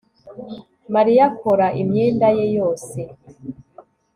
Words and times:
Mariya 0.93 1.23
akora 1.31 1.67
imyenda 1.81 2.27
ye 2.37 2.45
yose 2.57 2.99